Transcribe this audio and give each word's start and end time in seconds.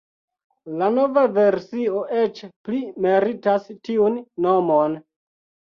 La 0.81 0.87
nova 0.95 1.25
versio 1.35 2.01
eĉ 2.23 2.43
pli 2.69 2.83
meritas 3.09 3.73
tiun 3.91 4.21
nomon. 4.49 5.03